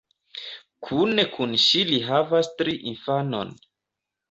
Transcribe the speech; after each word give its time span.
Kune 0.87 1.25
kun 1.35 1.53
ŝi 1.65 1.83
li 1.91 2.01
havas 2.07 2.51
tri 2.63 2.77
infanon. 2.95 3.57